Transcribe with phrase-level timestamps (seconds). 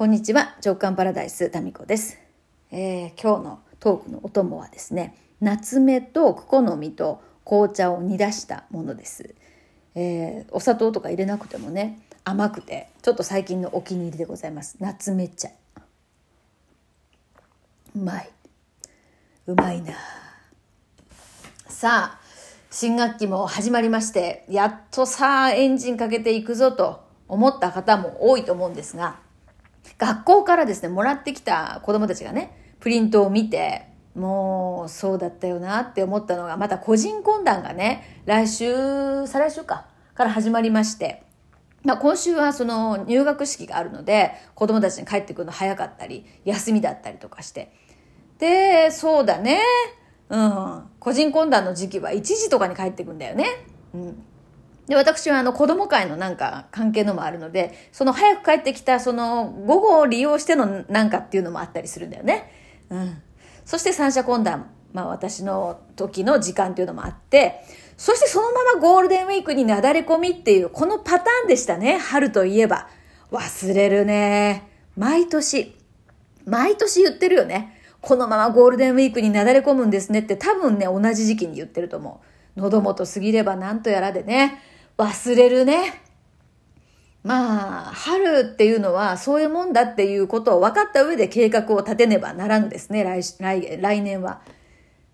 [0.00, 2.18] こんにちは、直感パラダイスタミコです、
[2.70, 9.34] えー、今日のトークのお供はですね、夏目とクコの実と紅茶を煮出したものです。
[9.94, 14.78] えー、お砂糖とか入れなくてもね、甘くて、ちょっと最近のお気に入りでございます。
[14.80, 15.50] 夏目茶。
[17.94, 18.30] うまい。
[19.48, 19.92] うまいな。
[21.68, 22.20] さあ、
[22.70, 29.28] 新学期も始まりまして、やっとさあエンジンかけていくぞと思った方も多いと思うんですが、
[29.98, 41.22] 学校からですね、もらってきた子供たちがね、プリントを見て、もうそうだったよなって思ったのが、また個人懇談がね、来週、再来週か、から始まりまして、
[41.82, 47.72] まあ、今週はその入学式があるので、子供たちに帰ってくるの早かったり、休みだったりとかして。
[48.38, 49.60] で、そうだね。
[50.28, 50.82] うん。
[50.98, 53.46] 個人懇談の時期は1時とかに帰ってくんだよね。
[53.94, 54.22] うん。
[54.90, 62.50] で、私はあの子供会のなんか関係のもあるので、その早く帰ってきたその午後を利用してのなんかっていうのもあったりするんだよね。
[62.90, 63.22] うん。
[63.64, 67.64] そして三者懇談、まあ私の時の時間っていうのもあって、
[67.96, 71.96] そしてそのままゴールデンウィークになだれ込みっていう、このパターンでしたね。
[71.96, 72.88] 春といえば。
[73.30, 74.66] 忘れるね。
[74.96, 75.76] 毎年、
[76.46, 77.80] 毎年言ってるよね。
[78.00, 82.20] このままゴールデンウィークになだれ込むんですねって多分ね、同じ時期に言ってると思
[82.56, 82.60] う。
[82.60, 84.60] 喉元過ぎればなんとやらでね。
[85.00, 86.02] 忘れるね。
[87.22, 94.42] まあ、春っていうのはそういうもんだっていうことを分かった上で計画を立てねばならぬですね、来来来年は。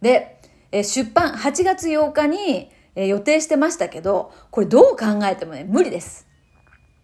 [0.00, 0.40] で、
[0.72, 6.26] え出版8月8日に、え予定してましたけど、これどう考えてもね、無理です。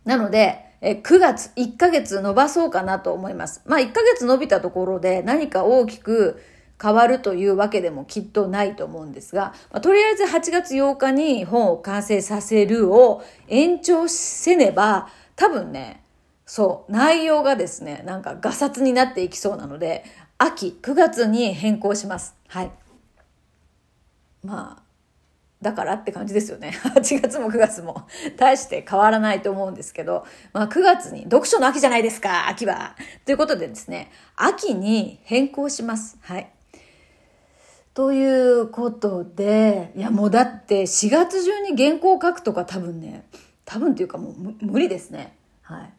[0.05, 3.63] なので、え9月1ヶ月伸ばそうかなと思います。
[3.67, 6.43] まあ1ヶ月伸びたところで何か大きく
[6.83, 16.03] 変わるというわけでもきっとないと思うんですが、まあ、とりあえず8月8日に本を完成させるを延長せねば、多分ね、
[16.45, 20.05] そう、内容がですね、なんかガサツになっていきそうなので、
[20.39, 22.35] 秋9月に変更します。
[22.49, 22.73] はい。
[24.43, 24.83] まあ、
[25.63, 26.73] だからって感じですよね。
[26.97, 32.97] 8月も9月も大して変わらないと思うんですけど、まあ9月に読書の秋じゃないですか、秋は。
[33.25, 36.19] ということでですね、秋に変更します。
[36.23, 36.51] はい。
[37.95, 43.27] ということで、いやもうだって4月中に原稿を書くとか多分ね、
[43.65, 45.37] 多分っていうかもう無理ですね。
[45.63, 45.93] はい。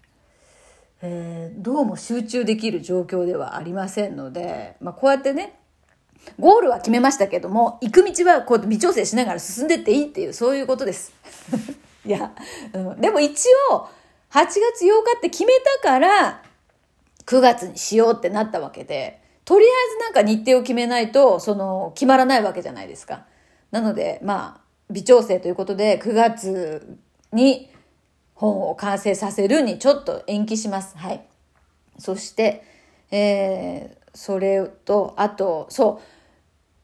[1.04, 5.60] えー、どうも集中できる状況ではありませんので、まあこうやってね、
[6.40, 11.14] ゴールは決めましたけども、行く道はこうやって微調整しながら進んでっていいっていう、そういうことです。
[12.06, 12.34] いや、
[12.74, 13.88] うん、でも一応、
[14.32, 16.42] 8月8日って決めたから、
[17.26, 23.26] 9月にしようってなったわけで、とりあえずなんか日程を決めないと、その、決まらないわけじゃないですか。
[23.72, 26.98] なので、まあ、微調整ということで、9月
[27.32, 27.70] に
[28.36, 30.98] 本を完成させるにちょっと延期します。
[30.98, 31.26] はい。
[31.98, 32.64] そして、
[33.12, 36.08] えー、それと、あと、そう、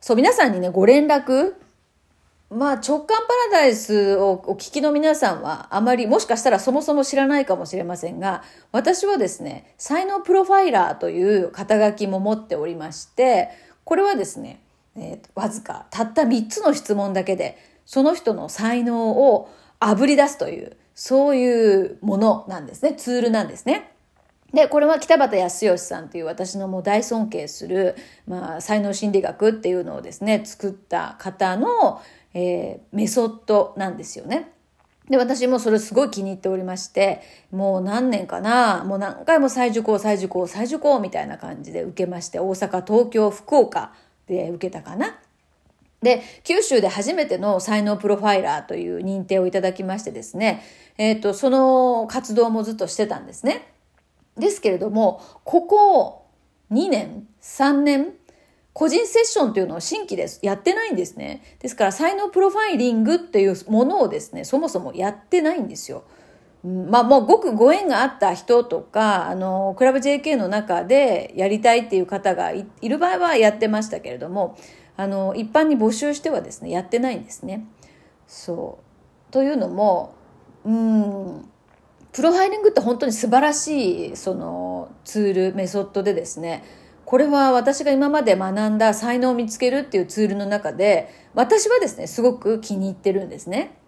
[0.02, 1.54] そう、皆さんにね、ご連絡
[2.50, 3.14] まあ直感パ
[3.56, 13.50] ラダイスをお聞きの皆さんはあまりもしかしたらそもそも知らないかもしれませんが私はですね才能プロファイラーという肩書きも持っておりまして
[13.84, 14.62] これはですね、
[14.96, 19.50] えー、わずかたった3つの質問だけでその人の才能を
[19.80, 23.92] あぶり出すというそういうものなんですねツールなんですね。
[24.54, 27.96] で、これは北畑康義さんという私のもう大尊敬する、
[28.28, 32.02] まあ、才能心理学っていうのをですね、作った方の、
[32.34, 34.52] えー、メソッドなんですよね。
[35.10, 43.94] で、私もそれすごい気に入っておりまして、もう何年かな、もう何回も再受講、再受講、再受講みたいな感じで受けまして、大阪、東京、福岡
[44.28, 45.20] で受けたかな。
[46.02, 50.64] で、九州で初めての才能プロファイラーという認定をいただきましてですね、
[50.98, 53.74] えっ、ー、と、その活動もずっとしてたんですね。
[54.38, 56.26] ですけれども、ここ
[56.72, 58.14] 2年、3年、
[58.74, 60.40] 個人セッションというのを新規です。
[60.42, 61.44] やってないんですね。
[61.60, 66.04] ですから、才能プロファイリングっていうものをですね、そもそもやってないんですよ。
[66.64, 74.58] まあもうごくご縁があった人とか、あの、クラブ JK の中でやりたいっていう方がいる場合はやってましたけれども、
[74.98, 77.66] あの、一般に募集してはですね、やってないんですね。
[78.28, 78.80] そ
[79.30, 79.32] う。
[79.32, 80.14] というのも、
[80.66, 81.50] うん、
[82.12, 86.64] プロファイリングって本当に素晴らしい、そのツール、メソッドでですね、
[87.10, 93.80] これは私が今まで学んだ才能を見つけるっていうツールの中で、私はですね、すごく気に入ってるんですね。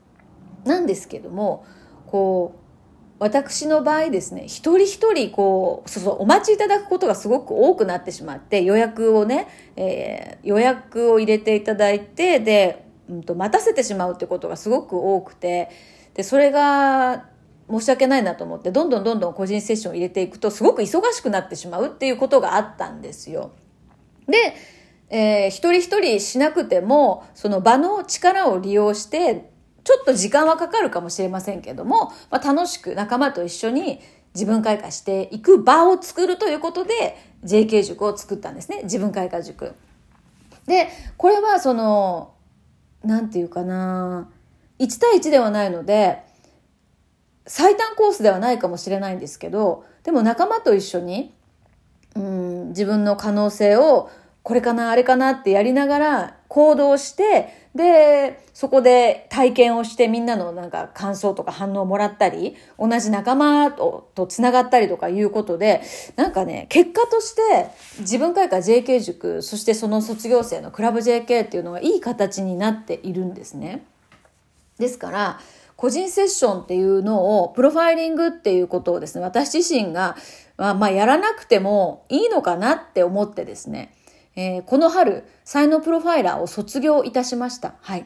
[0.66, 1.64] なんですけども、
[2.08, 15.70] こう、私の場合ですね、一人一人こう、そうそう、お待ちいただくことがすごく多くなってしまって、予約をね、えー、予約を入れていただいて、で、うんと、待たせてしまうってことがすごく多くて、
[16.16, 17.28] で、それが、
[17.72, 23.52] 申し訳ないなと思って、どんどんどんどん個人セッションを入れていくと、すごく忙しくなってしまうっていうことがあったんですよ。
[24.28, 24.56] で、
[25.10, 29.50] えー、一人一人しなくても、その場の力を利用して、
[29.84, 34.00] ちょっと時間はかかるかもしれませんけども、まあ、楽しく仲間と一緒に
[34.34, 38.82] 自分開花していく場を作るということで、JK 塾を作ったんですね。
[38.84, 39.74] 自分開花塾。
[40.68, 42.34] で、これはその、
[43.04, 44.30] なんていうかな、
[44.80, 46.24] 1対1ではないので、
[47.48, 51.34] 最短コースではないかもしれないんですけど、でも仲間と一緒に、
[52.16, 54.10] うん、自分の可能性を
[54.44, 65.82] これかな、あれかなってやりながら行動して、で、そこで体験をしてみんなのなんか感想とか反応をもらったり、同じ仲間とと繋がったりとかいうことで、
[66.16, 67.68] なんかね、結果として
[68.00, 73.86] 自分会館 JK 塾、そしてその卒業生のクラブ JK っていうのがいい形になっているんですね。
[74.80, 75.40] ですから、
[75.82, 80.16] 個人セッションっていうのを、プロファイリングっていうことをですね、私自身が、
[80.56, 83.92] まあ、まあ、やらなくてもいいのかなって思ってですね、
[84.36, 87.74] えー、この春、才能プロファイラーを卒業いたしました。
[87.82, 88.06] はい。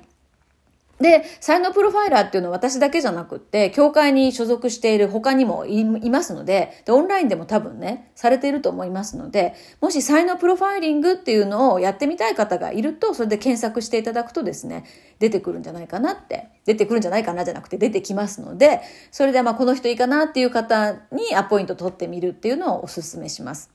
[1.00, 14.86] で、才能プロファイラーっていうのは私だけじゃなくって、教会に所属している他にもいますのでで、オンラインでも多分ね、されていると思いますので、もし才能プロファイリングっていうのをやってみたい方がいると、それで検索していただくとですね、
[15.20, 18.82] 出てくるんじゃないかなって、出てくるんじゃないかなじゃなくて出てきますので、
[19.12, 23.70] それでまあこの人いいかなっていう方にアポイント取ってみるっていうのをお勧めします。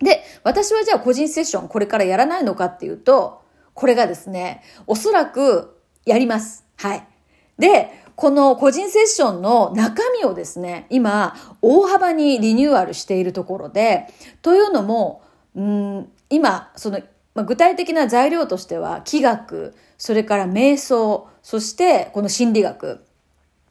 [0.00, 3.42] で、私はじゃあ個人セッションこれからやらないのかっていうと、
[3.72, 5.75] これがですね、おそらく
[6.06, 6.64] やります。
[6.76, 7.06] はい。
[7.58, 14.06] で、この個人セッションの中身をですね、今、大幅にリニューアルしているところで、
[14.40, 15.22] というのも、
[15.54, 17.00] うん今、その、
[17.34, 23.04] まあ、具体的な材料としては、気学、それから瞑想、そしてこの心理学、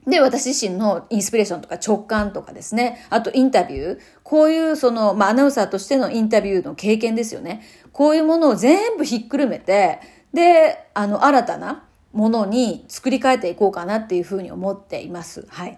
[0.08, 3.04] で、私自身のインスピレーションとか直感とかですね。
[3.10, 4.00] あとインタビュー。
[4.22, 7.64] こういうその、まあアナウンサーとしてのインタビューの経験ですよね。
[7.92, 10.00] こういうものを全部ひっくるめて、
[10.32, 11.85] で、あの、新たな
[12.16, 15.46] ものに作り変えていこうかなっていうふうに思っています。
[15.50, 15.78] はい。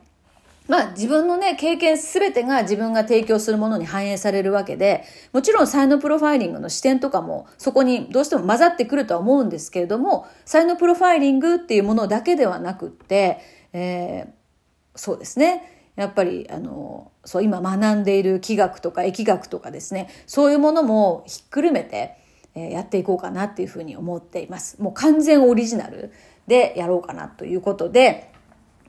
[0.67, 5.03] まあ自分のね、経験すべてが自分が提供するものに反映されるわけで、
[5.33, 13.39] もちろん才能プロファイリングの視点とかもそこにどうしても混ざってくるとは思うんですけれども、才能プロファイリングっていうものだけではなくって、
[13.73, 14.27] えー、
[14.95, 15.73] そうですね。
[15.95, 22.15] やっぱり、あの、そう、今学んでいる気学とか疫学とかですね、そういうものもひっくるめて、
[22.61, 24.81] え、やっていこうかなっていうふうに思っています。
[24.81, 26.11] もう完全オリジナル
[26.47, 28.31] でやろうかなということで、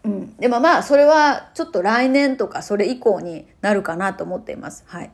[0.05, 0.37] うん。
[0.37, 4.85] でもまあ、それはちょっと来年とかそれ以降になるかなと思っています。
[4.87, 5.11] はい。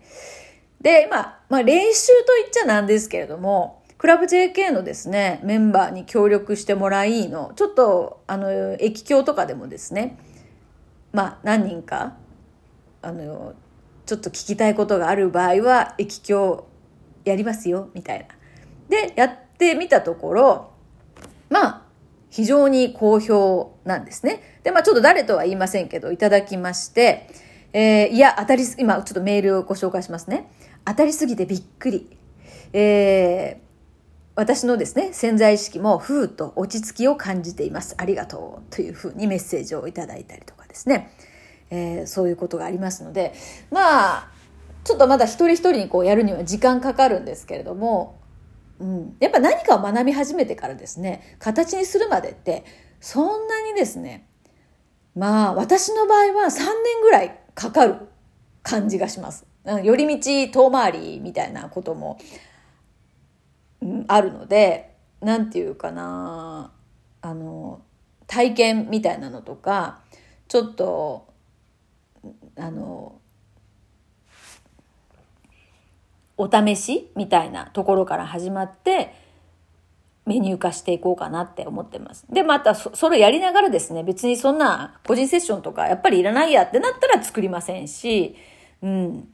[0.81, 10.19] で、今、まあ練習と言っちゃなんですけれども、クラブ JK のですね、メンバーに協力してもらいの、ちょっと、あの、液境とかでもですね、
[11.13, 12.15] まあ、何人か、
[13.01, 13.55] あの、
[14.05, 16.67] ちょっと聞きたいことがある場合は、液境
[17.25, 18.27] やりますよ、みたいな。
[18.89, 20.71] で、やってみたところ、
[21.51, 21.83] まあ、
[22.31, 24.59] 非常に好評なんですね。
[24.65, 27.29] で、まあ、ちょっと誰とは言いませんけど、いただきまして、
[27.73, 30.51] えー、いや、当たりす、今、ちょっとメールをご紹介しますね。
[30.85, 32.09] 当たりすぎてびっくり。
[32.73, 33.65] えー、
[34.37, 37.95] 私のですね、潜在意識もふーと落ち着きを感じています。
[37.99, 41.13] ありがとうというふうにメッセージをいただいたりとかですね、
[41.71, 43.33] えー、そういうことがありますので、
[43.71, 44.29] まあ、
[44.83, 48.19] ちょっとまだ一人一人にこうやるには時間かかるんですけれども、
[48.79, 52.65] うん、やっぱ何かを学び始めてからですね、形にするまでって、
[53.01, 54.27] そんなにですね、
[55.15, 57.97] まあ私の場合は3年ぐらいかかる
[58.63, 59.47] 感じがします。
[59.83, 62.19] 寄り道遠回りみたいなことも
[64.09, 66.73] あるので、なんていうかな、
[67.23, 67.81] あの、
[68.27, 70.01] 体験みたいなのとか、
[70.49, 71.33] ちょっと、
[72.57, 73.21] あの、
[76.37, 79.15] お試しみたいなところから始まって、
[80.27, 82.25] メニュー化していこうかなって思ってます。
[82.31, 88.37] で、またそ、それやりながらですね、別にそんな個人セッションとかやっぱりいらないやってなったら作りませんし、
[88.83, 89.29] うん。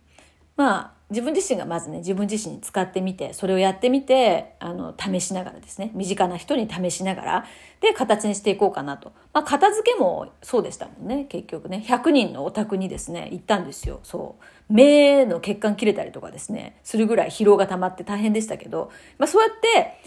[0.56, 7.46] まあ、自分自身がまずね、自分自身に使ってみて、それをやってみて、あの、試しながらですね、身近な人に試しながら、
[7.80, 9.12] で、形にしていこうかなと。
[9.32, 11.84] まあ、片付けもそうでしたもんね、結局ね。
[11.86, 14.00] 100人のお宅にですね、行ったんですよ。
[14.04, 14.72] そう。
[14.72, 19.98] 目の血管切れたりとかですね、するぐらい疲労が溜まって大変でしたけど、まあ、そうやって、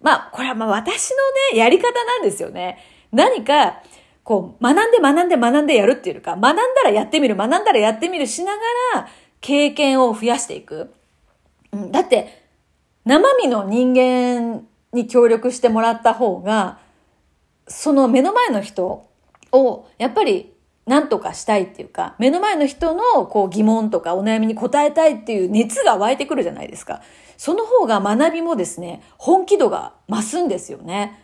[0.00, 1.16] まあ、これはまあ私の
[1.52, 2.78] ね、やり方なんですよね。
[3.10, 3.82] 何か、
[4.22, 8.60] こう、学んで学んで学んでやるっていうか、学んだらやってみる、学んだらやってみるしなが
[8.94, 9.08] ら、
[9.46, 10.92] 経験を増やしていく。
[11.70, 12.42] うん、だって、
[13.04, 16.80] 生身の人間に協力してもらった方が、
[17.68, 19.06] その目の前の人
[19.52, 20.52] を、やっぱり
[20.84, 27.00] 何とかしたいっていうか、目の前の人のこう疑問とかお悩みに答えたいっていう熱が湧いてくるじゃないですか。
[27.36, 31.22] その方が学びもですね、本気度が増すんですよね。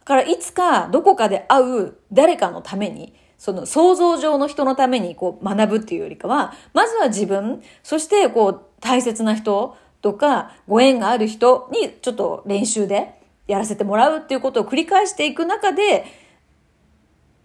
[0.00, 13.14] だからいつかどこかで会う誰かのために、その想像上の人のためにこう学ぶっていうよりかは、まずは自分、そしてこう大切な人とかご縁がある人にちょっと練習で
[13.46, 16.04] やらせてもらうっていうことを繰り返していく中で、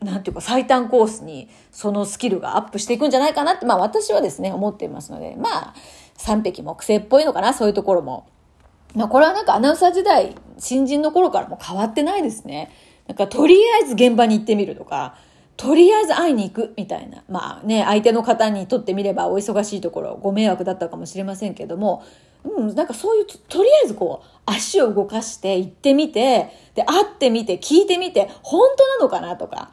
[0.01, 5.73] なんていうか最短コースにそのスキルがアップしていくんじゃないかなって、まあ私はですね、思っていますので、まあ、
[6.17, 8.27] 三匹木星っぽいのかな、そういうところも。
[8.95, 12.71] まあこれはなんかアナウンサー時代、新人の頃からも変わってないですね。
[13.07, 15.15] なんかとりあえず現場に行ってみるとか、
[15.63, 17.24] とりあえず会いに行くみたいな。
[17.29, 22.03] まあね、相手の方にとってみればお忙しいところご迷惑だったかもしれませんけども、
[22.43, 29.72] うん、なんかそういう、とりあえずこう、足を動かして行ってみて、で、会ってみて、聞いてみて、本当なのかなとか、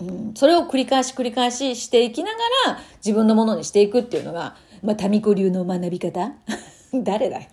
[0.00, 2.38] うん、それを繰り返し繰り返ししていきなが
[2.72, 6.32] ら自分のものにしていくっていうのが、まあ、民子流の学び方？
[6.92, 7.44] 誰だよ。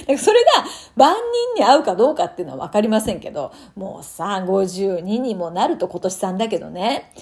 [0.00, 0.64] だからそれが
[0.96, 1.14] 万
[1.56, 7.12] 人に合うかどうかっていうのは分かりませんけど、もうさ、52にもなると今年さんだけどね、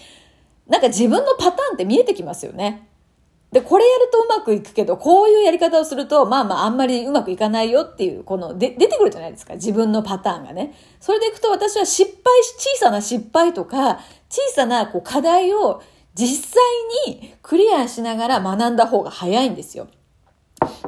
[0.69, 2.89] なんか自分のパターンって見えてきますよね。
[3.53, 9.55] で、これやるとうまくいくけど、こういうやり方をすると、まあまああんまりうまくいかないよっていう、この、で、出てくるじゃないですか。
[9.55, 10.73] 自分のパターンがね。
[11.01, 14.01] それでいくと私は失敗し、小さな失敗とか、
[14.31, 15.83] 小さなこう課題を
[16.15, 19.89] 実際にクリアしながら学んだ方が早いんですよ。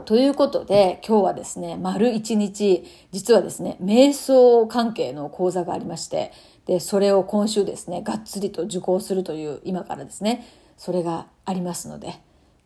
[0.04, 6.32] ということで、今日はですね、丸一日、実はですね、瞑想関係の講座がありまして、
[6.66, 12.14] で、それを今週ですね、がっつりと受講するという、今からですね、それがありますので、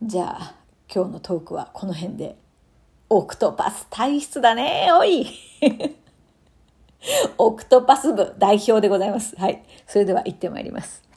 [0.01, 0.55] じゃあ
[0.93, 2.37] 今日のトークはこの辺で。
[3.11, 5.27] オクトパス体質だねおい
[7.39, 9.35] オクトパス部代表でございます。
[9.37, 9.63] はい。
[9.87, 11.08] それでは行ってまいります。